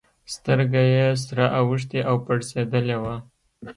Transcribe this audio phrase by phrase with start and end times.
[0.33, 3.15] سترگه يې سره اوښتې او پړسېدلې وه.